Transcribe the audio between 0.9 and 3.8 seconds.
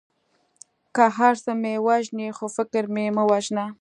که هر څه مې وژنې خو فکر مې مه وژنه.